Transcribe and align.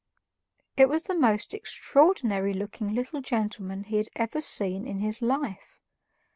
It 0.77 0.89
was 0.89 1.03
the 1.03 1.13
most 1.13 1.53
extraordinary 1.53 2.55
looking 2.55 2.95
little 2.95 3.21
gentleman 3.21 3.83
he 3.83 3.97
had 3.97 4.07
ever 4.15 4.41
seen 4.41 4.87
in 4.87 4.97
his 4.97 5.21
life. 5.21 5.79